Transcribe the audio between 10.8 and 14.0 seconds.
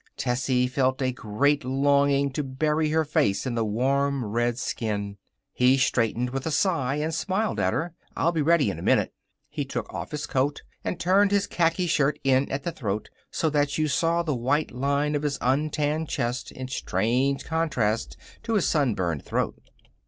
and turned his khaki shirt in at the throat, so that you